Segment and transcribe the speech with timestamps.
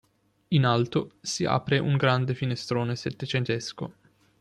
[0.47, 3.93] In alto si apre un grande finestrone settecentesco.